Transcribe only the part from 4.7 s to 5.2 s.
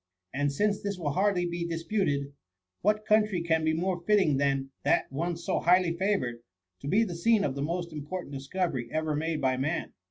THE M0MMY. 109 that